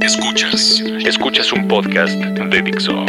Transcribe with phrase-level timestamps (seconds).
[0.00, 0.82] Escuchas.
[1.04, 3.04] Escuchas un podcast de Dixo.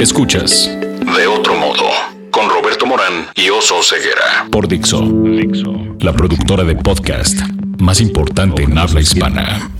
[0.00, 0.68] Escuchas
[1.16, 1.84] De otro modo.
[2.32, 4.46] Con Roberto Morán y Oso Ceguera.
[4.50, 5.72] por Dixo, Dixo.
[6.00, 7.38] la productora de podcast
[7.78, 9.70] más importante en habla hispana.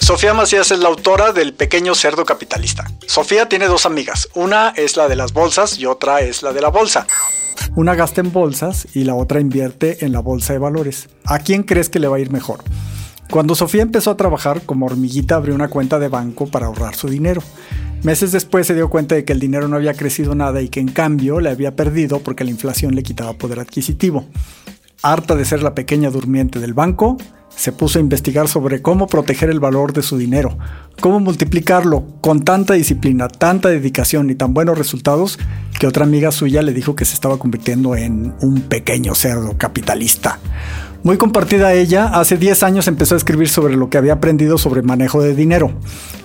[0.00, 2.90] Sofía Macías es la autora del Pequeño Cerdo Capitalista.
[3.06, 4.28] Sofía tiene dos amigas.
[4.34, 7.06] Una es la de las bolsas y otra es la de la bolsa.
[7.76, 11.08] Una gasta en bolsas y la otra invierte en la bolsa de valores.
[11.24, 12.64] ¿A quién crees que le va a ir mejor?
[13.30, 17.08] Cuando Sofía empezó a trabajar como hormiguita abrió una cuenta de banco para ahorrar su
[17.08, 17.42] dinero.
[18.02, 20.80] Meses después se dio cuenta de que el dinero no había crecido nada y que
[20.80, 24.24] en cambio le había perdido porque la inflación le quitaba poder adquisitivo.
[25.02, 27.18] Harta de ser la pequeña durmiente del banco,
[27.54, 30.56] se puso a investigar sobre cómo proteger el valor de su dinero,
[31.00, 35.38] cómo multiplicarlo con tanta disciplina, tanta dedicación y tan buenos resultados
[35.78, 40.38] que otra amiga suya le dijo que se estaba convirtiendo en un pequeño cerdo capitalista.
[41.04, 44.82] Muy compartida ella, hace 10 años empezó a escribir sobre lo que había aprendido sobre
[44.82, 45.72] manejo de dinero.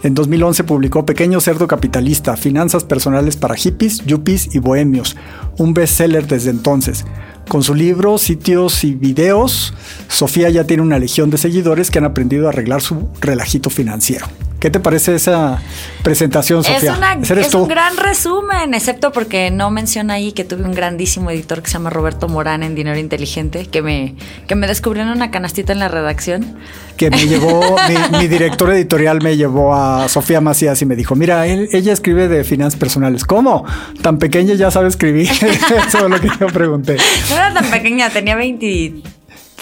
[0.02, 5.16] En 2011 publicó Pequeño Cerdo Capitalista, Finanzas Personales para Hippies, Yuppies y Bohemios,
[5.60, 7.06] un bestseller desde entonces.
[7.48, 9.76] Con su libro, sitios y videos,
[10.08, 14.26] Sofía ya tiene una legión de seguidores que han aprendido a arreglar su relajito financiero.
[14.64, 15.60] ¿Qué te parece esa
[16.04, 16.92] presentación, Sofía?
[16.94, 17.64] Es, una- Ese eres es tú.
[17.64, 21.74] un gran resumen, excepto porque no menciona ahí que tuve un grandísimo editor que se
[21.74, 24.16] llama Roberto Morán en Dinero Inteligente, que me,
[24.48, 26.56] que me descubrió en una canastita en la redacción.
[26.96, 27.76] que me llevó,
[28.12, 31.92] mi, mi director editorial me llevó a Sofía Macías y me dijo, mira, él- ella
[31.92, 33.26] escribe de finanzas personales.
[33.26, 33.66] ¿Cómo?
[34.02, 35.30] Tan pequeña ya sabe escribir.
[35.88, 36.96] Eso es lo que yo pregunté.
[37.30, 38.38] No era tan pequeña, tenía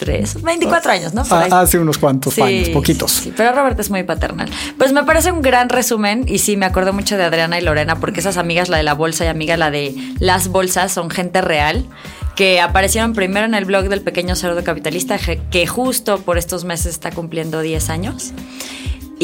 [0.06, 1.24] 23, 24 años, ¿no?
[1.30, 3.12] Ah, hace unos cuantos Sí, años, poquitos.
[3.12, 4.50] sí, pero Roberto es muy paternal.
[4.78, 8.00] Pues me parece un gran resumen y sí, me acuerdo mucho de Adriana y Lorena
[8.00, 11.42] porque esas amigas, la de la bolsa y amiga la de las bolsas, son gente
[11.42, 11.86] real
[12.36, 15.18] que aparecieron primero en el blog del pequeño cerdo capitalista
[15.52, 18.32] que justo por estos meses está cumpliendo 10 años.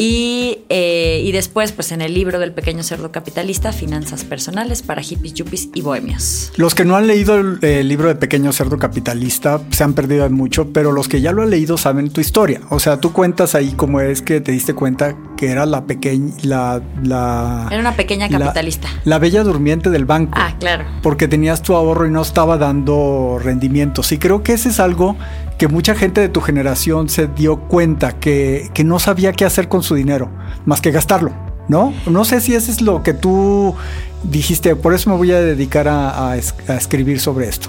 [0.00, 5.02] Y, eh, y después, pues en el libro del pequeño cerdo capitalista, Finanzas Personales para
[5.02, 6.52] hippies, yuppies y bohemios.
[6.56, 10.30] Los que no han leído el, el libro de Pequeño Cerdo Capitalista se han perdido
[10.30, 12.60] mucho, pero los que ya lo han leído saben tu historia.
[12.70, 16.32] O sea, tú cuentas ahí cómo es que te diste cuenta que era la pequeña,
[16.42, 17.66] la, la...
[17.68, 18.88] Era una pequeña la- capitalista.
[19.04, 20.32] La, bella durmiente del banco.
[20.36, 20.84] Ah, claro.
[21.02, 24.12] porque tenías tu ahorro y no estaba dando rendimientos.
[24.12, 25.16] Y creo que ese es algo
[25.58, 29.68] que mucha gente de tu generación se dio cuenta que, que no sabía qué hacer
[29.68, 30.30] con su dinero,
[30.64, 31.32] más que gastarlo,
[31.66, 31.92] ¿no?
[32.06, 33.74] No sé si eso es lo que tú
[34.22, 37.68] dijiste, por eso me voy a dedicar a, a a escribir sobre esto.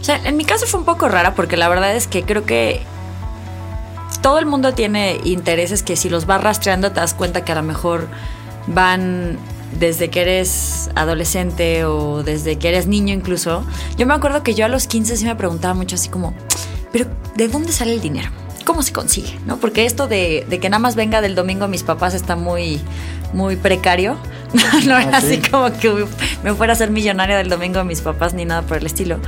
[0.00, 2.44] O sea, en mi caso fue un poco rara porque la verdad es que creo
[2.44, 2.82] que
[4.22, 7.56] todo el mundo tiene intereses que si los vas rastreando te das cuenta que a
[7.56, 8.06] lo mejor
[8.66, 9.38] van
[9.78, 13.64] desde que eres adolescente o desde que eres niño incluso.
[13.96, 16.34] Yo me acuerdo que yo a los 15 sí me preguntaba mucho así como,
[16.94, 18.30] pero ¿de dónde sale el dinero?
[18.64, 19.36] ¿Cómo se consigue?
[19.46, 19.56] ¿No?
[19.56, 22.80] Porque esto de, de que nada más venga del domingo a mis papás está muy,
[23.32, 24.16] muy precario.
[24.86, 25.38] no era Ah, sí.
[25.38, 26.06] así como que
[26.42, 29.18] me fuera a ser millonaria del domingo a mis papás ni nada por el estilo.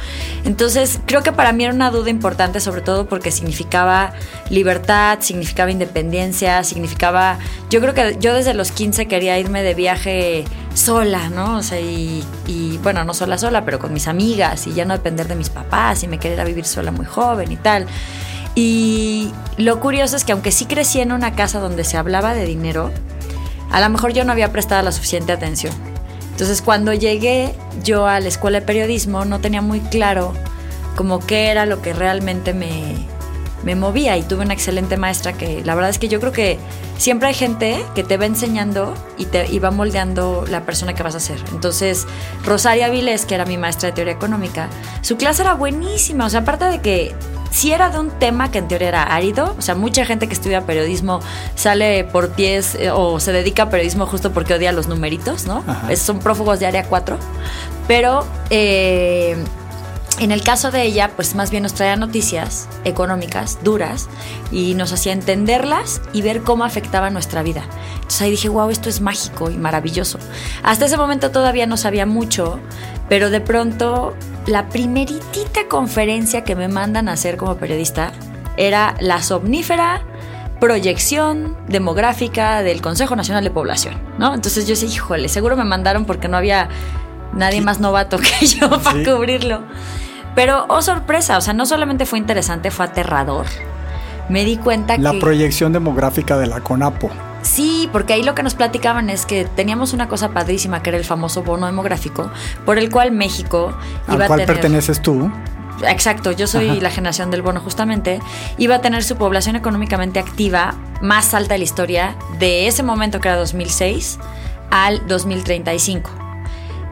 [0.44, 4.12] Entonces, creo que para mí era una duda importante, sobre todo porque significaba
[4.50, 7.38] libertad, significaba independencia, significaba.
[7.70, 10.44] Yo creo que yo desde los 15 quería irme de viaje
[10.74, 11.56] sola, ¿no?
[11.58, 14.94] O sea, y, y, bueno, no sola, sola, pero con mis amigas y ya no
[14.94, 17.86] depender de mis papás y me quería ir a vivir sola muy joven y tal.
[18.54, 22.46] Y lo curioso es que aunque sí crecí en una casa donde se hablaba de
[22.46, 22.90] dinero,
[23.76, 25.74] a lo mejor yo no había prestado la suficiente atención.
[26.30, 30.32] Entonces cuando llegué yo a la escuela de periodismo no tenía muy claro
[30.96, 32.96] como qué era lo que realmente me,
[33.66, 36.56] me movía y tuve una excelente maestra que la verdad es que yo creo que
[36.98, 41.02] siempre hay gente que te va enseñando y te y va moldeando la persona que
[41.02, 41.38] vas a ser.
[41.52, 42.06] Entonces
[42.44, 44.68] Rosaria Vilés, que era mi maestra de teoría económica,
[45.02, 47.14] su clase era buenísima, o sea, aparte de que
[47.50, 50.34] si era de un tema que en teoría era árido, o sea, mucha gente que
[50.34, 51.20] estudia periodismo
[51.56, 55.64] sale por pies eh, o se dedica a periodismo justo porque odia los numeritos, ¿no?
[55.66, 55.90] Ajá.
[55.92, 57.18] Es- son prófugos de área 4.
[57.88, 59.36] Pero eh,
[60.18, 64.08] en el caso de ella, pues más bien nos traía noticias económicas duras
[64.50, 67.64] y nos hacía entenderlas y ver cómo afectaba nuestra vida.
[67.96, 70.18] Entonces ahí dije, wow, esto es mágico y maravilloso.
[70.62, 72.58] Hasta ese momento todavía no sabía mucho,
[73.08, 74.14] pero de pronto
[74.46, 78.12] la primeritita conferencia que me mandan a hacer como periodista
[78.56, 80.02] era la somnífera
[80.60, 84.34] proyección demográfica del Consejo Nacional de Población, ¿no?
[84.34, 86.68] Entonces yo decía, híjole, seguro me mandaron porque no había
[87.34, 89.04] nadie más novato que yo para Sí.
[89.04, 89.62] cubrirlo.
[90.36, 93.46] Pero, oh sorpresa, o sea, no solamente fue interesante, fue aterrador.
[94.28, 95.18] Me di cuenta La que...
[95.18, 97.10] proyección demográfica de la CONAPO.
[97.42, 100.98] Sí, porque ahí lo que nos platicaban es que teníamos una cosa padrísima que era
[100.98, 102.30] el famoso bono demográfico,
[102.64, 103.72] por el cual México
[104.08, 104.54] ¿Al iba a cual tener...
[104.54, 105.30] perteneces tú?
[105.86, 106.80] exacto, yo soy Ajá.
[106.80, 108.20] la generación del bono justamente,
[108.58, 113.20] iba a tener su población económicamente activa más alta de la historia de ese momento
[113.20, 114.18] que era 2006
[114.70, 116.10] al 2035.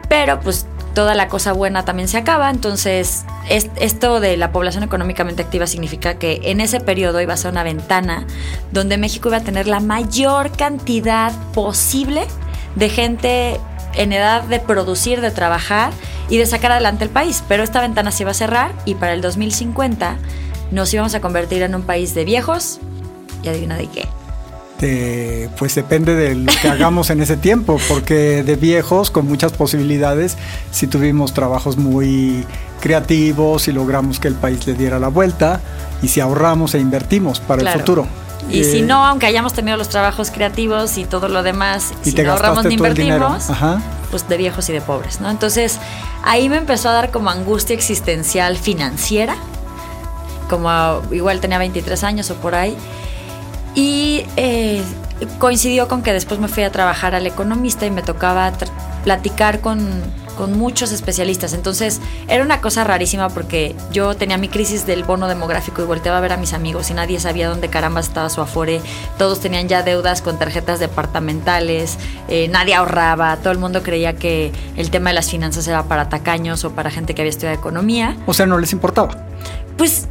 [0.09, 4.85] Pero pues toda la cosa buena también se acaba, entonces es- esto de la población
[4.85, 8.27] económicamente activa significa que en ese periodo iba a ser una ventana
[8.73, 12.27] donde México iba a tener la mayor cantidad posible
[12.77, 13.61] de gente
[13.95, 15.93] en edad de producir, de trabajar
[16.29, 17.45] y de sacar adelante el país.
[17.49, 20.17] Pero esta ventana se iba a cerrar y para el 2050
[20.71, 22.79] nos íbamos a convertir en un país de viejos
[23.43, 24.09] y adivina de qué.
[24.81, 29.53] De- pues depende de lo que hagamos en ese tiempo, porque de viejos con muchas
[29.53, 30.37] posibilidades,
[30.73, 32.45] si tuvimos trabajos muy
[32.81, 35.61] creativos y logramos que el país le diera la vuelta
[36.03, 37.77] y si ahorramos e invertimos para Claro.
[37.77, 38.07] el futuro.
[38.51, 42.11] Y Eh, si no, aunque hayamos tenido los trabajos creativos y todo lo demás, y
[42.11, 43.81] si te no ahorramos ni invertimos, Ajá.
[44.11, 45.31] pues de viejos y de pobres, ¿no?
[45.31, 45.79] Entonces
[46.25, 49.37] ahí me empezó a dar como angustia existencial financiera,
[50.51, 52.77] como igual tenía 23 años o por ahí,
[53.75, 54.83] y eh,
[55.39, 58.53] coincidió con que después me fui a trabajar al economista y me tocaba
[59.05, 60.03] platicar con,
[60.35, 61.53] con muchos especialistas.
[61.53, 66.19] Entonces era una cosa rarísima porque yo tenía mi crisis del bono demográfico y volteaba
[66.19, 68.81] a ver a mis amigos y nadie sabía dónde caramba estaba su afore.
[69.19, 71.99] Todos tenían ya deudas con tarjetas departamentales,
[72.29, 76.09] eh, nadie ahorraba, todo el mundo creía que el tema de las finanzas era para
[76.09, 78.17] tacaños o para gente que había estudiado economía.
[78.27, 79.17] O sea, no les importaba.
[79.77, 80.09] Pues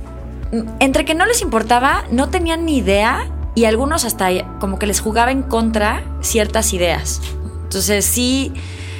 [0.79, 4.29] entre que no les importaba, no tenían ni idea y algunos hasta
[4.59, 7.21] como que les jugaba en contra ciertas ideas.
[7.63, 8.51] Entonces sí,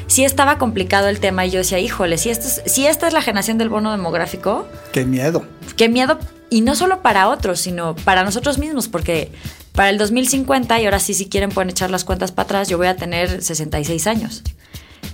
[0.08, 3.14] sí estaba complicado el tema y yo decía, híjole, si, esto es- si esta es
[3.14, 5.46] la generación del bono demográfico, Qué miedo.
[5.76, 6.20] qué miedo,
[6.50, 9.32] y no solo para otros, sino para nosotros mismos, porque
[9.74, 12.78] para el 2050, y ahora sí, si quieren pueden echar las cuentas para atrás, yo
[12.78, 14.44] voy a tener 66 años.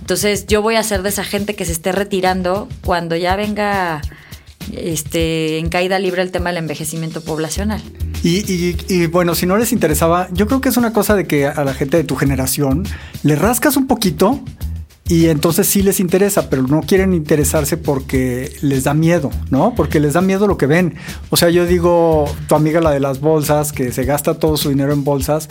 [0.00, 4.02] Entonces yo voy a ser de esa gente que se esté retirando cuando ya venga
[4.72, 7.80] este, en caída libre el tema del envejecimiento poblacional.
[8.22, 11.26] Y, y- y, bueno, si no les interesaba, yo creo que es una cosa de
[11.26, 12.84] que a la gente de tu generación
[13.22, 14.40] le rascas un poquito
[15.08, 19.74] y entonces sí les interesa, pero no quieren interesarse porque les da miedo, ¿no?
[19.74, 20.94] Porque les da miedo lo que ven.
[21.30, 24.68] O sea, yo digo, tu amiga la de las bolsas, que se gasta todo su
[24.68, 25.48] dinero en bolsas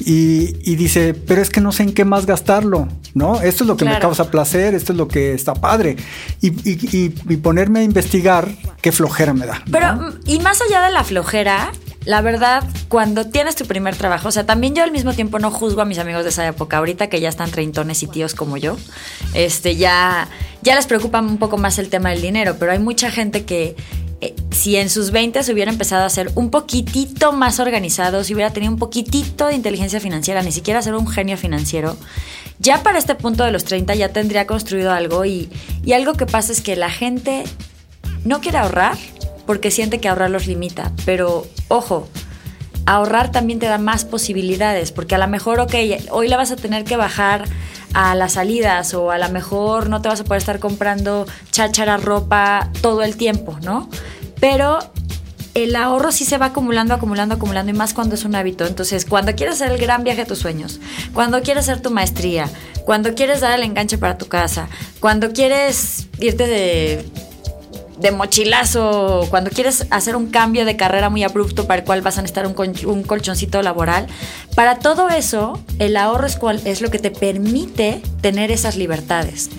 [0.00, 3.42] y, y dice, pero es que no sé en qué más gastarlo, ¿no?
[3.42, 5.96] Esto es lo que me causa placer, esto es lo que está padre.
[6.40, 8.48] Y, y- y- ponerme a investigar,
[8.80, 9.62] qué flojera me da.
[9.70, 11.70] Pero, mm, y más allá de la flojera,
[12.04, 15.50] la verdad, cuando tienes tu primer trabajo, o sea, también yo al mismo tiempo no
[15.50, 18.56] juzgo a mis amigos de esa época, ahorita que ya están treintones y tíos como
[18.56, 18.76] yo,
[19.34, 20.28] este, ya,
[20.62, 23.76] ya les preocupa un poco más el tema del dinero, pero hay mucha gente que
[24.20, 28.34] eh, si en sus 20 se hubiera empezado a ser un poquitito más organizado, si
[28.34, 31.96] hubiera tenido un poquitito de inteligencia financiera, ni siquiera ser un genio financiero,
[32.58, 35.50] ya para este punto de los 30 ya tendría construido algo y,
[35.84, 37.44] y algo que pasa es que la gente
[38.24, 38.96] no quiere ahorrar
[39.46, 42.08] porque siente que ahorrar los limita, pero ojo,
[42.86, 45.74] ahorrar también te da más posibilidades, porque a lo mejor, ok,
[46.10, 47.44] hoy la vas a tener que bajar
[47.94, 51.96] a las salidas o a lo mejor no te vas a poder estar comprando cháchara
[51.96, 53.88] ropa todo el tiempo, ¿no?
[54.40, 54.78] Pero
[55.54, 58.66] el ahorro sí se va acumulando, acumulando, acumulando y más cuando es un hábito.
[58.66, 60.80] Entonces, cuando quieres hacer el gran viaje de tus sueños,
[61.12, 62.48] cuando quieres hacer tu maestría,
[62.86, 64.68] cuando quieres dar el enganche para tu casa,
[65.00, 67.04] cuando quieres irte de
[67.98, 72.18] de mochilazo, cuando quieres hacer un cambio de carrera muy abrupto para el cual vas
[72.18, 74.06] a necesitar un, con- un colchoncito laboral,
[74.54, 79.50] para todo eso el ahorro es, cual- es lo que te permite tener esas libertades.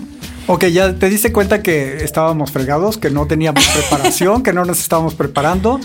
[0.46, 4.78] Ok, ya te diste cuenta que estábamos fregados, que no teníamos preparación, que no nos
[4.80, 5.80] estábamos preparando.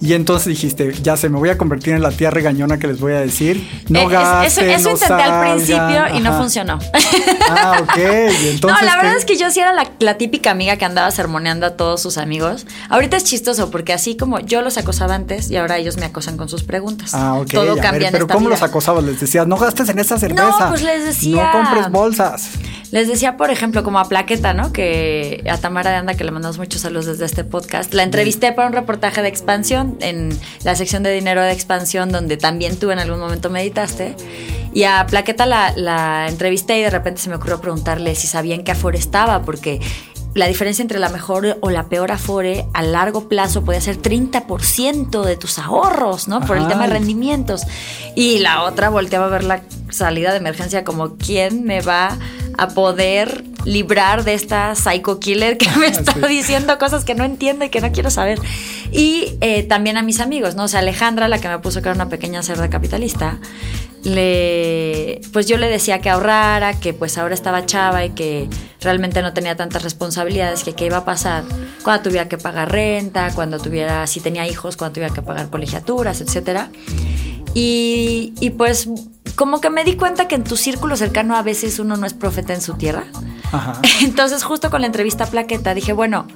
[0.00, 3.00] Y entonces dijiste, ya se me voy a convertir en la tía regañona que les
[3.00, 3.68] voy a decir.
[3.88, 5.54] No Eh, gasten, eso, eso no intenté al salgan".
[5.56, 6.78] principio y no funcionó.
[7.50, 7.96] Ah, ok.
[7.96, 8.00] Y
[8.48, 9.18] entonces, no, la verdad ¿qué?
[9.18, 12.18] es que yo sí era la, la típica amiga que andaba sermoneando a todos sus
[12.18, 12.66] amigos.
[12.88, 16.36] Ahorita es chistoso porque así como yo los acosaba antes y ahora ellos me acosan
[16.36, 17.12] con sus preguntas.
[17.14, 17.50] Ah, ok.
[17.50, 18.56] Todo ver, cambia en pero esta ¿cómo vida.
[18.56, 19.02] los acosabas?
[19.04, 20.68] Les decías, no gastes en esa cerveza.
[20.68, 22.50] pues les decía- No compres bolsas.
[22.90, 24.72] Les decía, por ejemplo, como a Plaqueta, ¿no?
[24.72, 28.52] Que a Tamara de Anda, que le mandamos muchos saludos desde este podcast, la entrevisté
[28.52, 32.90] para un reportaje de expansión en la sección de dinero de expansión, donde también tú
[32.90, 34.14] en algún momento meditaste.
[34.72, 38.54] Y a Plaqueta la, la entrevisté y de repente se me ocurrió preguntarle si sabía
[38.54, 39.80] en qué afore estaba, porque
[40.34, 45.24] la diferencia entre la mejor o la peor afore a largo plazo puede ser 30%
[45.24, 46.40] de tus ahorros, ¿no?
[46.40, 47.62] Por el tema de rendimientos.
[48.14, 52.18] Y la otra volteaba a ver la salida de emergencia como quién me va
[52.56, 56.20] a poder librar de esta psycho killer que me está Sí.
[56.28, 58.38] diciendo cosas que no entiendo y que no quiero saber.
[58.90, 60.64] Y eh, también a mis amigos, ¿no?
[60.64, 63.38] O sea, Alejandra, la que me puso que era una pequeña cerda capitalista,
[64.04, 68.48] le, pues yo le decía que ahorrara, que pues ahora estaba chava y que
[68.80, 71.44] realmente no tenía tantas responsabilidades que qué iba a pasar
[71.82, 76.20] cuando tuviera que pagar renta, cuando tuviera, si tenía hijos, cuando tuviera que pagar colegiaturas,
[76.20, 76.70] etcétera.
[77.54, 78.88] Y, y pues
[79.38, 82.12] como que me di cuenta que en tu círculo cercano a veces uno no es
[82.12, 83.04] profeta en su tierra.
[83.52, 83.80] Ajá.
[84.02, 86.26] Entonces justo con la entrevista a Plaqueta dije, bueno,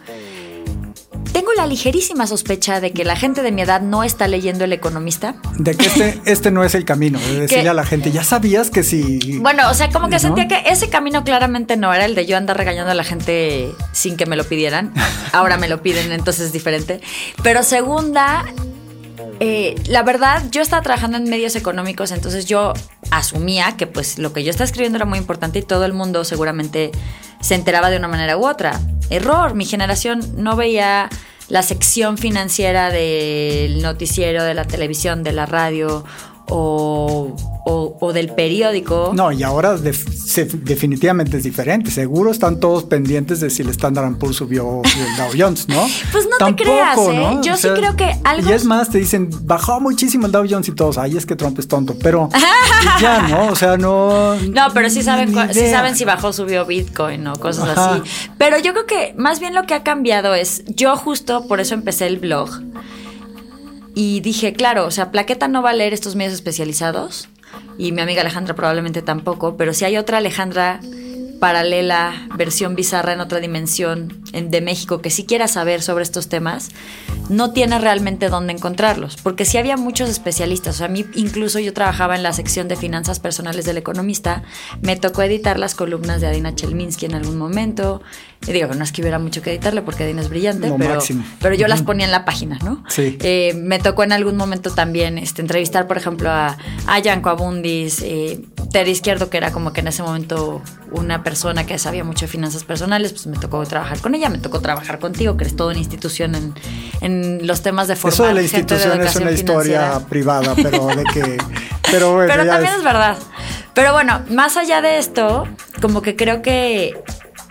[1.32, 4.72] tengo la ligerísima sospecha de que la gente de mi edad no está leyendo El
[4.72, 5.34] Economista.
[5.58, 8.22] De que este, este no es el camino, de decirle Que- a la gente, ya
[8.22, 9.38] sabías que si...
[9.38, 10.20] Bueno, o sea, como que ¿No?
[10.20, 13.72] sentía que ese camino claramente no era el de yo andar regañando a la gente
[13.90, 14.92] sin que me lo pidieran.
[15.32, 17.00] Ahora me lo piden, entonces es diferente.
[17.42, 18.44] Pero segunda,
[19.44, 22.74] eh, la verdad, yo estaba trabajando en medios económicos, entonces yo
[23.10, 26.22] asumía que pues lo que yo estaba escribiendo era muy importante y todo el mundo
[26.22, 26.92] seguramente
[27.40, 28.80] se enteraba de una manera u otra.
[29.10, 31.10] Error, mi generación no veía
[31.48, 36.04] la sección financiera del noticiero, de la televisión, de la radio
[36.48, 37.34] o,
[37.64, 39.12] o- o del periódico.
[39.14, 41.90] No, y ahora se- definitivamente es diferente.
[41.90, 45.82] Seguro están todos pendientes de si el Standard Poor's subió o el Dow Jones, ¿no?
[46.12, 47.38] Pues no te creas, ¿eh?
[47.42, 50.68] Yo sí creo que algo- Y es más, te dicen, bajó muchísimo el Dow Jones
[50.68, 51.94] y todos, ay, es que Trump es tonto.
[52.02, 52.28] Pero
[53.00, 53.48] ya, ¿no?
[53.48, 54.34] O sea, no...
[54.36, 57.94] No, pero sí saben, sí saben si bajó, subió Bitcoin o cosas Ajá.
[57.94, 58.02] así.
[58.38, 61.74] Pero yo creo que más bien lo que ha cambiado es, yo justo por eso
[61.74, 62.50] empecé el blog
[63.94, 67.28] y dije, claro, o sea, Plaqueta no va a leer estos medios especializados
[67.78, 70.80] y mi amiga Alejandra probablemente tampoco, pero si hay otra Alejandra
[71.40, 76.28] paralela, versión bizarra en otra dimensión en- de México que sí quiera saber sobre estos
[76.28, 76.70] temas,
[77.28, 81.58] no tiene realmente dónde encontrarlos, porque sí había muchos especialistas, o sea, a mí incluso
[81.58, 84.42] yo trabajaba en la sección de finanzas personales del economista,
[84.80, 88.02] me tocó editar las columnas de Adina Chelminsky en algún momento,
[88.46, 90.94] y digo, no es que hubiera mucho que editarle porque Adina es brillante, Lo pero,
[90.94, 91.24] máximo.
[91.40, 92.82] pero yo las ponía en la página, ¿no?
[92.88, 93.16] Sí.
[93.20, 98.02] Eh, me tocó en algún momento también este, entrevistar, por ejemplo, a, a Yanko Abundis,
[98.02, 98.40] eh,
[98.72, 100.60] Tere Izquierdo, que era como que en ese momento
[100.90, 104.38] una persona que sabía mucho de finanzas personales, pues me tocó trabajar con ella, me
[104.38, 106.54] tocó trabajar contigo, que eres toda una institución en,
[107.00, 110.08] en los temas de formar Eso de la institución es una historia financiera.
[110.08, 111.38] privada, pero de que...
[111.90, 112.78] Pero bueno, Pero ya también ves.
[112.78, 113.16] es verdad.
[113.74, 115.46] Pero bueno, más allá de esto,
[115.82, 116.94] como que creo que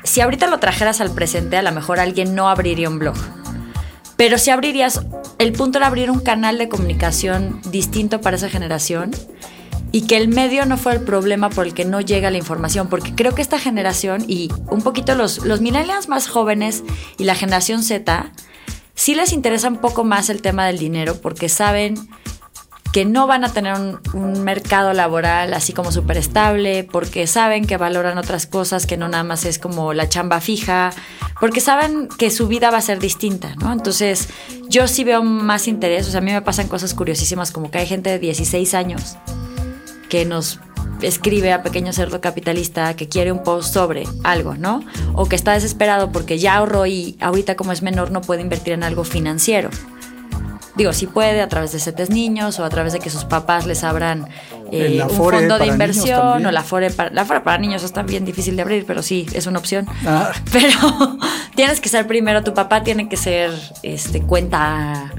[0.04, 3.16] si ahorita lo trajeras al presente, a lo mejor alguien no abriría un blog.
[4.18, 5.02] Pero si abrirías,
[5.38, 9.12] el punto era abrir un canal de comunicación distinto para esa generación
[9.92, 12.88] y que el medio no fuera el problema por el que no llega la información,
[12.88, 16.84] porque creo que esta generación y un poquito los, los millennials más jóvenes
[17.18, 18.32] y la generación Z,
[18.96, 21.96] sí les interesa un poco más el tema del dinero porque saben
[22.94, 27.66] que no van a tener un, un mercado laboral así como súper estable, porque saben
[27.66, 30.92] que valoran otras cosas, que no nada más es como la chamba fija,
[31.40, 33.72] porque saben que su vida va a ser distinta, ¿no?
[33.72, 34.28] Entonces,
[34.68, 37.78] yo sí veo más interés, o sea, a mí me pasan cosas curiosísimas, como que
[37.78, 39.18] hay gente de 16 años
[40.12, 40.60] que nos
[41.02, 44.84] escribe a Pequeño Cerdo Capitalista que quiere un post sobre algo, ¿no?
[45.14, 48.74] O que está desesperado porque ya ahorró y ahorita como es menor no puede invertir
[48.74, 49.70] en algo financiero.
[50.76, 53.66] Digo, sí puede a través de CETES niños o a través de que sus papás
[53.66, 54.28] les abran
[54.70, 56.48] eh, un fondo de inversión también.
[56.48, 59.28] o la Afore para, la Afore para niños está bien difícil de abrir, pero sí,
[59.32, 59.88] es una opción.
[60.06, 60.34] Ah.
[60.52, 61.18] Pero
[61.56, 63.52] tienes que ser primero, tu papá tiene que ser
[63.82, 65.14] este, cuenta,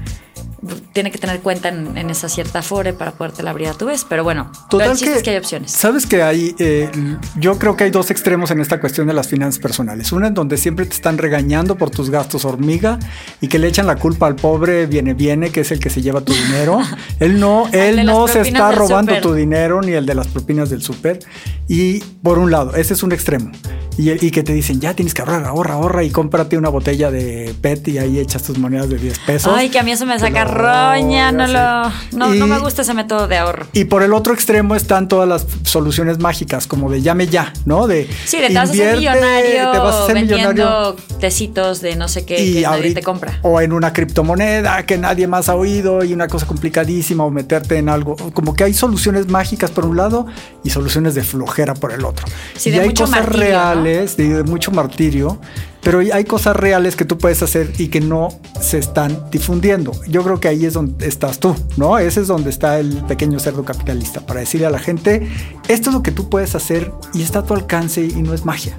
[0.93, 4.05] tiene que tener cuenta en, en esa cierta Afore para podértela abrir a tu vez.
[4.07, 5.71] Pero bueno, Total es que hay opciones.
[5.71, 6.89] Sabes que hay, eh,
[7.37, 10.11] yo creo que hay dos extremos en esta cuestión de las finanzas personales.
[10.11, 12.99] Una en donde siempre te están regañando por tus gastos hormiga
[13.41, 16.01] y que le echan la culpa al pobre viene viene que es el que se
[16.01, 16.79] lleva tu dinero.
[17.19, 20.81] él no, él no se está robando tu dinero ni el de las propinas del
[20.81, 21.19] súper.
[21.67, 23.51] Y por un lado, ese es un extremo.
[23.97, 27.11] Y, y que te dicen, ya tienes que ahorrar, ahorra, ahorra y cómprate una botella
[27.11, 29.53] de PET y ahí echas tus monedas de 10 pesos.
[29.55, 32.93] Ay, que a mí eso me saca roña, no lo, no, no me gusta ese
[32.93, 33.67] método de ahorro.
[33.73, 37.87] y por el otro extremo están todas las soluciones mágicas, como de llame ya, ¿no?
[37.87, 41.95] De Sí, de te vas a invierte, millonario te vas a hacer millonario tecitos de
[41.95, 43.39] no sé qué que y nadie ahorita- te compra.
[43.43, 47.77] o en una criptomoneda que nadie más ha oído y una cosa complicadísima o meterte
[47.77, 50.25] en algo, como que hay soluciones mágicas por un lado
[50.63, 52.25] y soluciones de flojera por el otro.
[52.55, 55.39] Sí, y de hay mucho cosas martirio, reales, de, mucho martirio,
[55.81, 59.91] pero hay cosas reales que tú puedes hacer y que no se están difundiendo.
[60.07, 61.97] Yo creo que ahí es donde estás tú, ¿no?
[61.97, 65.27] Ese es donde está el pequeño cerdo capitalista, para decirle a la gente,
[65.67, 68.45] esto es lo que tú puedes hacer y está a tu alcance y no es
[68.45, 68.77] magia,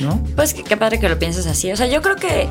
[0.00, 0.22] ¿no?
[0.36, 1.70] Pues qué padre que lo pienses así.
[1.70, 2.48] O sea, yo creo que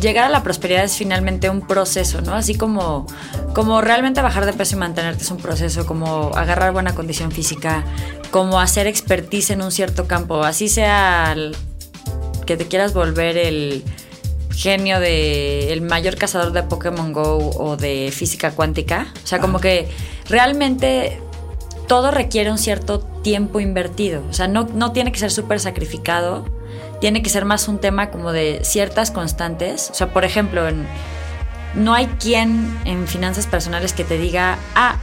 [0.00, 2.34] llegar a la prosperidad es finalmente un proceso, ¿no?
[2.34, 3.06] Así como,
[3.54, 7.84] como realmente bajar de peso y mantenerte es un proceso, como agarrar buena condición física,
[8.30, 11.56] como hacer expertise en un cierto campo, así sea el-
[12.46, 13.82] que te quieras volver el
[14.54, 19.08] genio de el mayor cazador de Pokémon Go o de física cuántica.
[19.22, 19.88] O sea, como que
[20.28, 21.20] realmente
[21.88, 24.22] todo requiere un cierto tiempo invertido.
[24.30, 26.44] O sea, no, no tiene que ser súper sacrificado.
[27.00, 29.90] Tiene que ser más un tema como de ciertas constantes.
[29.90, 30.62] O sea, por ejemplo,
[31.74, 34.96] no hay quien en finanzas personales que te diga, ah,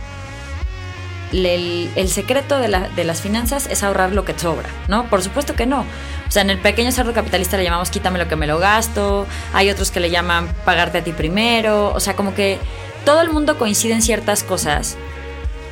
[1.31, 5.05] el, secreto de, de las finanzas es ahorrar lo que te sobra, ¿no?
[5.09, 5.81] Por supuesto que no.
[5.81, 9.27] O sea, en el pequeño cerdo capitalista le llamamos quítame lo que me lo gasto,
[9.53, 12.59] hay otros que le llaman pagarte a ti primero, o sea, como que
[13.05, 14.97] todo el mundo coincide en ciertas cosas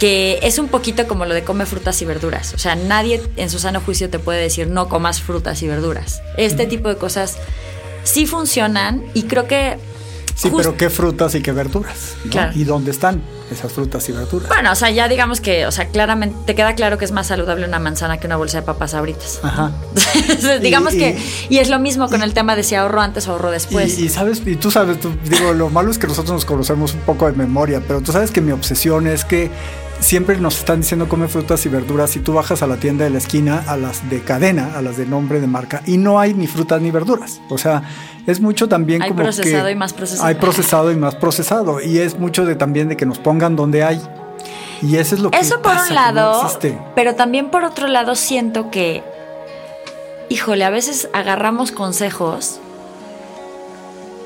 [0.02, 2.56] que es un poquito como lo de come frutas y verduras.
[2.56, 6.24] O sea, nadie en su sano juicio te puede decir no comas frutas y verduras.
[6.38, 7.38] Este tipo de cosas
[8.04, 9.78] sí funcionan y creo que...
[10.34, 12.16] Sí, pero ¿qué frutas y qué verduras?
[12.26, 12.32] ¿no?
[12.32, 12.52] Claro.
[12.56, 14.48] ¿Y dónde están esas frutas y verduras?
[14.50, 17.28] Bueno, o sea, ya digamos que, o sea, claramente te queda claro que es más
[17.28, 19.40] saludable una manzana que una bolsa de papas abritas.
[19.44, 19.72] Ajá.
[20.16, 21.18] Entonces, digamos Y- que,
[21.50, 24.00] y es lo mismo con el tema de si ahorro antes o ahorro después.
[24.00, 26.96] Y, y sabes, y tú sabes, tú- digo, lo malo es que nosotros nos conocemos
[26.96, 29.52] un poco de memoria, pero tú sabes que mi obsesión es que
[30.02, 33.12] siempre nos están diciendo come frutas y verduras y tú bajas a la tienda de
[33.12, 36.34] la esquina, a las de cadena, a las de nombre de marca, y no hay
[36.34, 37.40] ni frutas ni verduras.
[37.50, 37.84] O sea,
[38.28, 40.28] es mucho también Hay como procesado que y más procesado.
[40.28, 41.82] Hay procesado y más procesado.
[41.82, 44.02] Y es mucho de también de que nos pongan donde hay.
[44.82, 46.60] Y eso es lo que Eso por pasa, un no lado,
[46.96, 49.04] pero también por otro lado siento que,
[50.30, 52.60] híjole, a veces agarramos consejos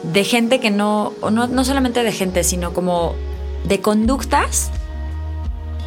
[0.04, 3.16] de gente que no, o no, no solamente de gente, sino como
[3.66, 4.72] de conductas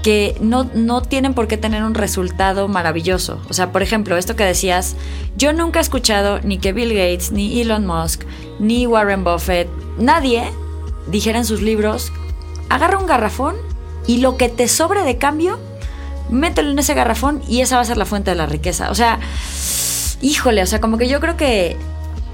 [0.02, 3.40] que no, no tienen por qué tener un resultado maravilloso.
[3.48, 4.96] O sea, por ejemplo, esto que decías,
[5.36, 8.22] yo nunca he escuchado ni que Bill Gates, ni Elon Musk,
[8.58, 10.44] ni Warren Buffett, nadie
[11.08, 12.12] dijera en sus libros,
[12.68, 13.56] agarra un garrafón
[14.06, 15.58] y lo que te sobre de cambio,
[16.30, 18.90] mételo en ese garrafón y esa va a ser la fuente de la riqueza.
[18.90, 19.18] O sea,
[20.20, 21.76] híjole, o sea, como que yo creo que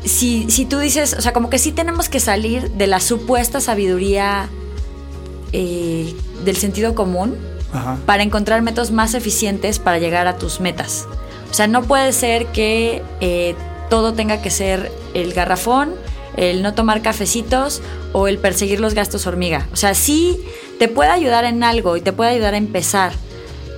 [0.05, 3.61] si, si tú dices, o sea, como que sí tenemos que salir de la supuesta
[3.61, 4.49] sabiduría
[5.53, 7.37] eh, del sentido común
[7.75, 7.99] Ajá.
[8.07, 11.07] para encontrar métodos más eficientes para llegar a tus metas.
[11.51, 13.55] O sea, no puede ser que eh,
[13.91, 15.95] todo tenga que ser el garrafón,
[16.37, 19.69] el no tomar cafecitos o el perseguir los gastos hormiga.
[19.73, 20.41] O sea, sí
[20.79, 23.13] te puede ayudar en algo y te puede ayudar a empezar.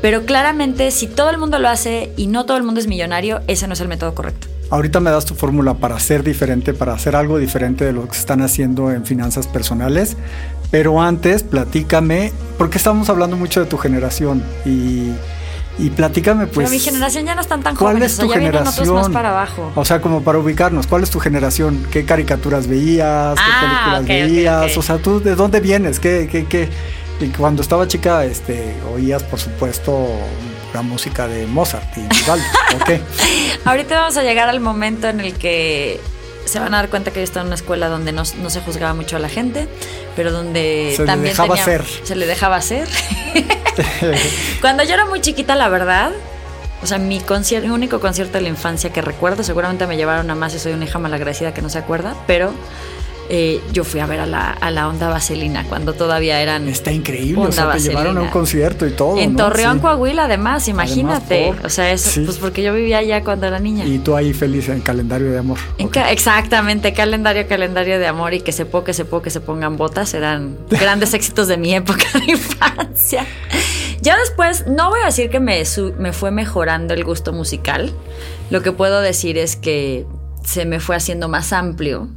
[0.02, 3.40] Pero claramente, si todo el mundo lo hace y no todo el mundo es millonario,
[3.46, 4.46] ese no es el método correcto.
[4.68, 8.14] Ahorita me das tu fórmula para ser diferente, para hacer algo diferente de lo que
[8.14, 10.16] se están haciendo en finanzas personales.
[10.70, 15.12] Pero antes, platícame, porque estamos hablando mucho de tu generación y,
[15.78, 16.68] y platícame pues...
[16.68, 18.60] Pero mi generación ya no están tan ¿Cuál jóvenes, es o sea, tu ya vienen
[18.60, 19.02] otros generación?
[19.02, 19.72] más para abajo.
[19.74, 21.86] O sea, como para ubicarnos, ¿cuál es tu generación?
[21.90, 23.34] ¿Qué caricaturas veías?
[23.36, 24.72] ¿Qué Ah, películas ok, ok, veías?
[24.72, 24.78] ok.
[24.78, 26.00] O sea, ¿tú de dónde vienes?
[26.00, 26.68] ¿Qué, qué, qué?
[27.20, 30.06] Y cuando estaba chica, este, oías, por supuesto,
[30.74, 33.00] la música de Mozart y Vivaldi, ¿o qué?
[33.64, 35.98] Ahorita vamos a llegar al momento en el que
[36.46, 38.60] se van a dar cuenta que yo estaba en una escuela donde no, no se
[38.62, 39.68] juzgaba mucho a la gente,
[40.16, 41.84] pero donde Se le también dejaba tenía- ser.
[42.04, 42.88] Se le dejaba hacer.
[44.60, 46.12] Cuando yo era muy chiquita, la verdad,
[46.82, 47.20] o sea, mi,
[47.62, 50.72] mi único concierto de la infancia que recuerdo, seguramente me llevaron a más y soy
[50.72, 52.52] una hija malagradecida que no se acuerda, pero
[53.28, 56.68] eh, yo fui a ver a la, a la Onda Vaselina cuando todavía eran...
[56.68, 59.18] Está increíble, o sea, te llevaron a un concierto y todo.
[59.18, 59.38] En ¿no?
[59.38, 59.80] Torreón, Sí.
[59.82, 61.52] Coahuila, además, imagínate.
[61.56, 62.20] por- o sea, eso, sí.
[62.24, 63.84] pues porque yo vivía allá cuando era niña.
[63.84, 65.58] Y tú ahí feliz en calendario de amor.
[65.78, 65.92] En Ok.
[65.94, 69.40] ca- exactamente, calendario, calendario de amor y que se po, que se po, que se
[69.40, 73.26] pongan botas eran grandes éxitos de mi época de infancia.
[74.02, 77.92] Ya después, no voy a decir que me, su- me fue mejorando el gusto musical.
[78.50, 80.06] Lo que puedo decir es que
[80.44, 82.08] se me fue haciendo más amplio.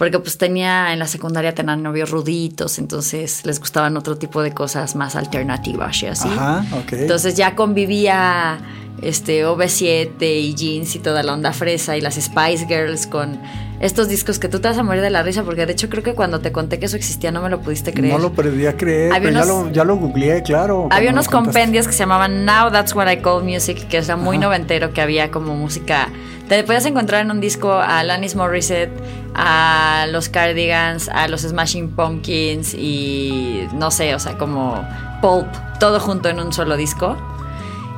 [0.00, 4.54] Porque pues tenía en la secundaria tenían novios ruditos, entonces les gustaban otro tipo de
[4.54, 6.26] cosas más alternativas y así.
[6.26, 6.92] Ajá, ok.
[6.94, 8.60] Entonces ya convivía
[9.02, 13.38] este OV7 y jeans y toda la onda fresa y las Spice Girls con
[13.80, 16.02] estos discos que tú te vas a morir de la risa porque de hecho creo
[16.02, 18.12] que cuando te conté que eso existía no me lo pudiste creer.
[18.12, 20.88] No lo podía creer, Había pero ya, lo, ya lo googleé, claro.
[20.90, 24.36] Había unos compendios que se llamaban Now That's What I Call Music, que era muy
[24.36, 24.46] Ajá.
[24.46, 26.08] noventero, que había como música.
[26.48, 28.92] Te podías encontrar en un disco a Alanis Morissette,
[29.34, 34.84] a los Cardigans, a los Smashing Pumpkins y no sé, o sea, como
[35.22, 35.46] Pulp,
[35.78, 37.16] todo junto en un solo disco.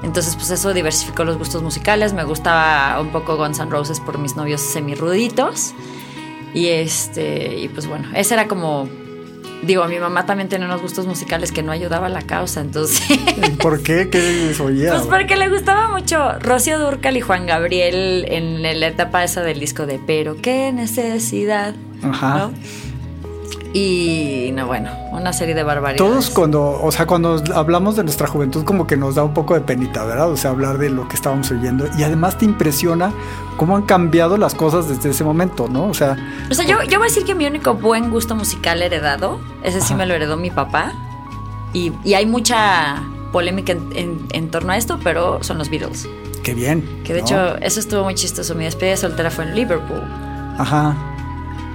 [0.02, 2.12] Entonces, pues eso diversificó los gustos musicales.
[2.12, 5.74] Me gustaba un poco Guns N' Roses por mis novios semiruditos.
[6.54, 8.88] Y este, y pues bueno, ese era como.
[9.62, 13.00] Digo, mi mamá también tenía unos gustos musicales que no ayudaba a la causa, entonces.
[13.60, 14.10] ¿Por qué?
[14.10, 14.90] ¿Qué oía?
[14.90, 19.60] Pues porque le gustaba mucho Rocío Durcal y Juan Gabriel en la etapa esa del
[19.60, 21.76] disco de Pero qué necesidad.
[22.02, 22.38] Ajá.
[22.38, 22.52] ¿no?
[23.74, 25.96] Y no, bueno, una serie de barbaridades.
[25.96, 29.54] Todos cuando, o sea, cuando hablamos de nuestra juventud como que nos da un poco
[29.54, 30.30] de penita, ¿verdad?
[30.30, 33.12] O sea, hablar de lo que estábamos oyendo y además te impresiona
[33.56, 35.86] cómo han cambiado las cosas desde ese momento, ¿no?
[35.86, 36.16] O sea,
[36.50, 39.80] O sea, yo, yo voy a decir que mi único buen gusto musical heredado, ese
[39.80, 39.96] sí Ajá.
[39.96, 40.92] me lo heredó mi papá.
[41.72, 46.06] Y, y hay mucha polémica en, en- en torno a esto, pero son los Beatles.
[46.42, 47.00] Qué bien.
[47.04, 47.24] Que de ¿no?
[47.26, 48.54] hecho, eso estuvo muy chistoso.
[48.54, 50.02] Mi despedida soltera fue en Liverpool.
[50.58, 50.94] Ajá.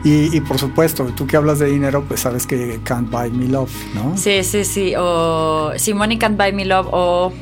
[0.08, 3.50] Y, y por supuesto, tú que hablas de dinero, pues sabes que Can't Buy Me
[3.50, 4.16] Love, ¿no?
[4.16, 4.94] Sí, sí, sí.
[4.98, 6.88] O si Money Can't Buy Me Love.
[6.92, 7.34] O.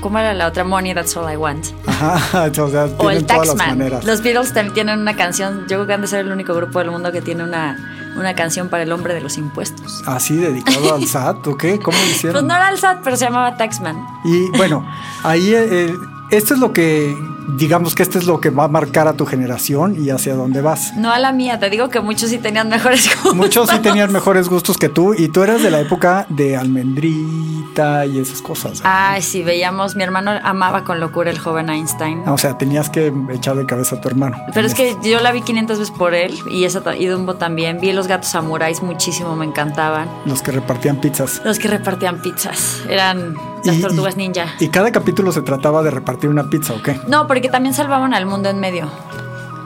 [0.00, 0.64] ¿Cómo era la otra?
[0.64, 1.66] Money That's All I Want.
[1.86, 3.78] Ajá, o sea, O el Taxman.
[4.06, 5.66] Los Beatles también tienen una canción.
[5.68, 8.34] Yo creo que han de ser el único grupo del mundo que tiene una, una
[8.34, 10.02] canción para el hombre de los impuestos.
[10.06, 11.78] Así dedicado al SAT, ¿o qué?
[11.78, 12.32] ¿Cómo lo hicieron?
[12.32, 14.02] Pues no era el SAT, pero se llamaba Taxman.
[14.24, 14.86] Y bueno,
[15.22, 15.94] ahí eh,
[16.30, 17.14] esto es lo que,
[17.56, 20.60] digamos que esto es lo que va a marcar a tu generación y hacia dónde
[20.60, 20.96] vas.
[20.96, 21.58] No a la mía.
[21.58, 23.34] Te digo que muchos sí tenían mejores gustos.
[23.34, 28.06] Muchos sí tenían mejores gustos que tú y tú eras de la época de almendrita
[28.06, 28.80] y esas cosas.
[28.84, 29.96] Ay, sí, veíamos.
[29.96, 32.28] Mi hermano amaba con locura el joven Einstein.
[32.28, 34.36] O sea, tenías que echarle cabeza a tu hermano.
[34.54, 37.78] Pero es que yo la vi 500 veces por él y, esa, y Dumbo también.
[37.80, 40.08] Vi los gatos samuráis muchísimo, me encantaban.
[40.24, 41.40] Los que repartían pizzas.
[41.44, 42.82] Los que repartían pizzas.
[42.88, 44.46] Eran las Y- tortugas ninja.
[44.60, 46.98] Y cada capítulo se trataba de repartir una pizza, ¿o qué?
[47.08, 48.86] No, porque también salvaban al mundo en medio.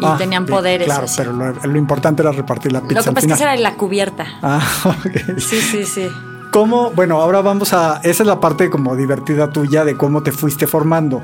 [0.01, 0.87] Y Ah, tenían poderes.
[0.87, 1.15] Claro, así.
[1.19, 3.75] pero lo, lo importante era repartir la pizza Lo que pasa es que era la
[3.77, 4.27] cubierta.
[4.43, 5.39] Ah, ok.
[5.39, 6.09] Sí, sí, sí.
[6.51, 6.91] ¿Cómo?
[6.91, 8.01] Bueno, ahora vamos a.
[8.03, 11.23] Esa es la parte como divertida tuya de cómo te fuiste formando.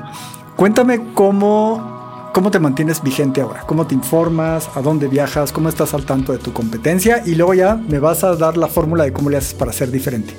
[0.55, 5.93] Cuéntame cómo, cómo te mantienes vigente ahora, cómo te informas, a dónde viajas, cómo estás
[5.93, 9.13] al tanto de tu competencia y luego ya me vas a dar la fórmula de
[9.13, 10.35] cómo le haces para ser diferente.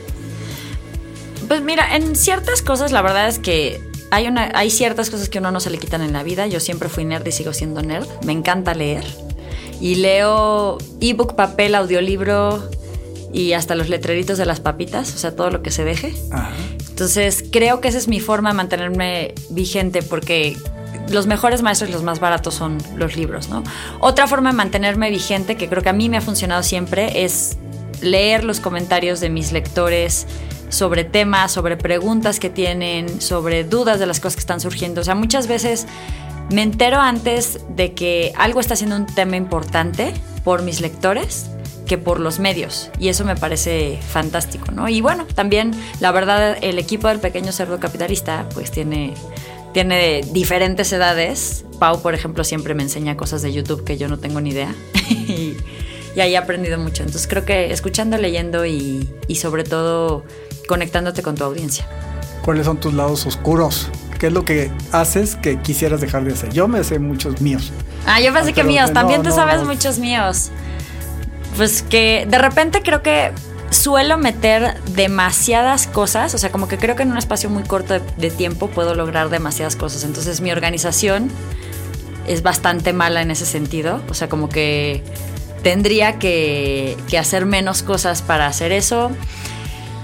[1.53, 3.79] Pues mira, en ciertas cosas la verdad es que
[4.11, 6.47] hay, una, hay ciertas cosas que uno no se le quitan en la vida.
[6.47, 8.09] Yo siempre fui nerd y sigo siendo nerd.
[8.25, 9.05] Me encanta leer.
[9.79, 12.71] Y leo ebook, papel, audiolibro
[13.35, 16.15] y hasta los letreritos de las papitas, o sea, todo lo que se deje.
[16.31, 16.55] Ajá.
[16.88, 20.57] Entonces creo que esa es mi forma de mantenerme vigente porque
[21.11, 23.62] los mejores maestros y los más baratos son los libros, ¿no?
[24.01, 27.59] Otra forma de mantenerme vigente que creo que a mí me ha funcionado siempre es
[28.01, 30.27] leer los comentarios de mis lectores
[30.73, 35.03] sobre temas, sobre preguntas que tienen, sobre dudas de las cosas que están surgiendo.
[35.03, 35.87] O sea, muchas veces
[36.51, 41.51] me entero antes de que algo está siendo un tema importante por mis lectores
[41.87, 42.91] que por los medios.
[42.99, 44.89] Y eso me parece fantástico, ¿no?
[44.89, 49.13] Y bueno, también la verdad, el equipo del pequeño cerdo capitalista, pues tiene,
[49.75, 51.67] tiene diferentes edades.
[51.79, 54.75] Pau, por ejemplo, siempre me enseña cosas de YouTube que yo no tengo ni idea.
[55.11, 55.55] y,
[56.19, 57.03] ahí he aprendido mucho.
[57.03, 60.25] Entonces creo que escuchando, leyendo y sobre todo
[60.68, 61.87] conectándote con tu audiencia.
[62.44, 63.88] ¿Cuáles son tus lados oscuros?
[64.18, 66.53] ¿Qué es lo que haces que quisieras dejar de hacer?
[66.53, 67.72] Yo me sé muchos míos.
[68.07, 69.66] Ah, yo pensé Ah, que míos, no, también te no, sabes no.
[69.66, 70.51] muchos míos.
[71.57, 73.33] Pues que de repente creo que
[73.70, 77.94] suelo meter demasiadas cosas, o sea, como que creo que en un espacio muy corto
[77.94, 80.05] de, de tiempo puedo lograr demasiadas cosas.
[80.05, 81.31] Entonces mi organización
[82.27, 85.03] es bastante mala en ese sentido, o sea, como que
[85.62, 89.11] tendría que, que hacer menos cosas para hacer eso.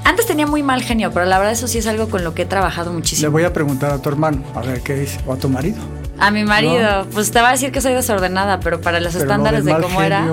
[0.09, 2.43] Antes tenía muy mal genio, pero la verdad eso sí es algo con lo que
[2.43, 3.31] he trabajado Le muchísimo.
[3.31, 5.77] voy a preguntar a tu hermano, a ver qué dice, o a tu marido.
[6.19, 9.25] A mi marido, pues te va a decir que soy desordenada, pero para los Pero
[9.27, 10.27] estándares de cómo genio- era.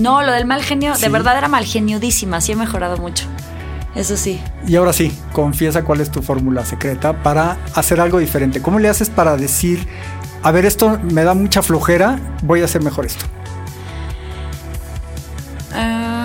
[0.00, 1.02] No, lo del mal genio, Sí.
[1.02, 3.26] de verdad era mal geniudísima, sí he mejorado mucho.
[3.94, 4.40] Eso sí.
[4.66, 8.62] Y ahora sí, confiesa cuál es tu fórmula secreta para hacer algo diferente.
[8.62, 9.86] ¿Cómo le haces para decir,
[10.42, 13.26] a ver, esto me da mucha flojera, voy a hacer mejor esto?
[15.76, 16.17] Ehm,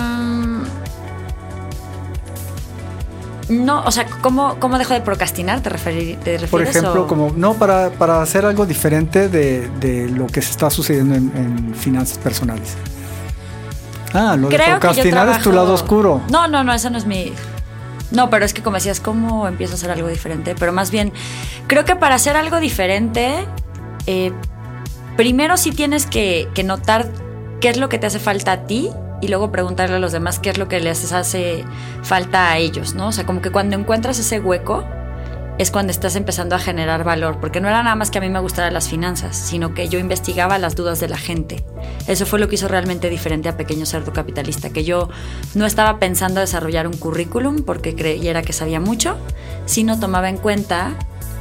[3.48, 5.60] no, o sea, ¿cómo, ¿cómo dejo de procrastinar?
[5.60, 6.50] ¿Te, referir, te refieres?
[6.50, 10.50] Por ejemplo, o- como, no, para, para hacer algo diferente de, de lo que se
[10.50, 12.74] está sucediendo en, en finanzas personales.
[14.12, 16.20] Ah, lo Creo procrastinar es tu lado oscuro.
[16.30, 17.32] No, no, no, esa no es mi.
[18.12, 20.54] No, pero es que como decías, ¿cómo empiezo a hacer algo diferente?
[20.58, 21.12] Pero más bien,
[21.66, 23.44] creo que para hacer algo diferente,
[24.06, 24.32] eh,
[25.16, 27.08] primero sí tienes que, que notar
[27.60, 28.90] qué es lo que te hace falta a ti
[29.24, 31.64] y luego preguntarle a los demás qué es lo que les hace
[32.02, 33.08] falta a ellos, ¿no?
[33.08, 34.84] O sea, como que cuando encuentras ese hueco
[35.56, 38.28] es cuando estás empezando a generar valor, porque no era nada más que a mí
[38.28, 41.64] me gustaran las finanzas, sino que yo investigaba las dudas de la gente.
[42.06, 45.08] Eso fue lo que hizo realmente diferente a Pequeño Cerdo Capitalista, que yo
[45.54, 49.16] no estaba pensando desarrollar un currículum porque creyera que sabía mucho,
[49.64, 50.96] sino tomaba en cuenta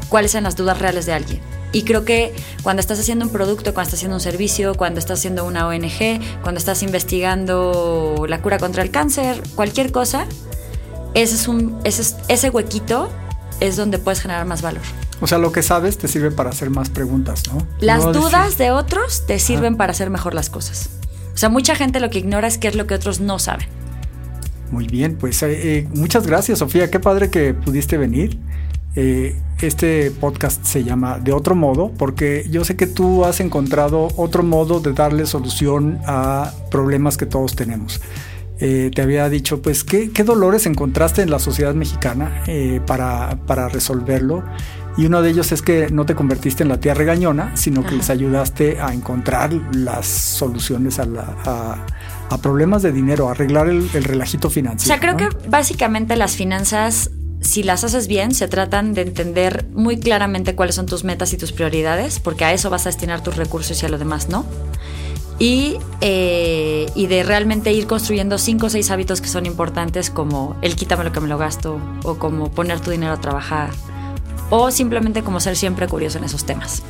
[0.07, 1.41] cuáles eran las dudas reales de alguien.
[1.73, 5.19] Y creo que cuando estás haciendo un producto, cuando estás haciendo un servicio, cuando estás
[5.19, 10.25] haciendo una ONG, cuando estás investigando la cura contra el cáncer, cualquier cosa,
[11.15, 13.09] ese, es un, ese, es- ese huequito
[13.59, 14.83] es donde puedes generar más valor.
[15.21, 17.65] O sea, lo que sabes te sirve para hacer más preguntas, ¿no?
[17.79, 20.89] Las No decir- dudas de otros te sirven para hacer mejor las cosas.
[21.33, 23.67] O sea, mucha gente lo que ignora es qué es lo que otros no saben.
[24.69, 26.91] Muy bien, pues eh, eh, muchas gracias, Sofía.
[26.91, 28.37] Qué padre que pudiste venir.
[28.95, 34.09] Eh, este podcast se llama De otro modo, porque yo sé que tú has encontrado
[34.17, 38.01] otro modo de darle solución a problemas que todos tenemos.
[38.59, 43.37] Eh, te había dicho, pues, ¿qué, qué dolores encontraste en la sociedad mexicana eh, para,
[43.47, 44.43] para resolverlo?
[44.95, 47.95] Y uno de ellos es que no te convertiste en la tía regañona, sino que
[47.95, 51.85] les ayudaste a encontrar las soluciones a,
[52.41, 54.95] problemas de dinero, a arreglar el, relajito financiero.
[54.95, 57.09] O sea, creo que básicamente las finanzas
[57.43, 61.37] si las haces bien, se tratan de entender muy claramente cuáles son tus metas y
[61.37, 64.45] tus prioridades, porque a eso vas a destinar tus recursos y a lo demás no.
[65.39, 70.55] Y, eh, y de realmente ir construyendo cinco o seis hábitos que son importantes, como
[70.61, 73.71] el quítame lo que me lo gasto, o como poner tu dinero a trabajar,
[74.49, 76.81] o simplemente como ser siempre curioso en esos temas.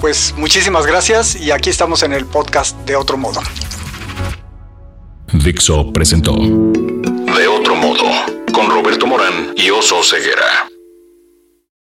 [0.00, 3.40] Pues muchísimas gracias y aquí estamos en el podcast de otro modo.
[5.32, 10.73] Dixo presentó De otro modo con Roberto Morán y Oso Ceguera.